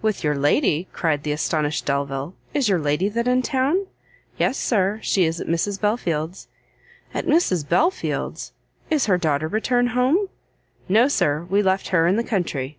"With 0.00 0.22
your 0.22 0.36
lady?" 0.36 0.86
cried 0.92 1.24
the 1.24 1.32
astonished 1.32 1.86
Delvile, 1.86 2.36
is 2.54 2.68
your 2.68 2.78
lady 2.78 3.08
then 3.08 3.26
in 3.26 3.42
town?" 3.42 3.88
"Yes, 4.38 4.56
sir, 4.56 5.00
she 5.02 5.24
is 5.24 5.40
at 5.40 5.48
Mrs 5.48 5.80
Belfield's." 5.80 6.46
"At 7.12 7.26
Mrs 7.26 7.68
Belfield's? 7.68 8.52
is 8.90 9.06
her 9.06 9.18
daughter 9.18 9.48
returned 9.48 9.88
home? 9.88 10.28
"No, 10.88 11.08
sir, 11.08 11.48
we 11.50 11.62
left 11.64 11.88
her 11.88 12.06
in 12.06 12.14
the 12.14 12.22
country." 12.22 12.78